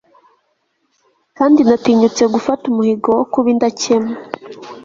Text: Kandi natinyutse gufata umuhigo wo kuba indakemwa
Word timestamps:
Kandi 1.37 1.59
natinyutse 1.67 2.23
gufata 2.33 2.63
umuhigo 2.71 3.09
wo 3.17 3.23
kuba 3.31 3.47
indakemwa 3.53 4.13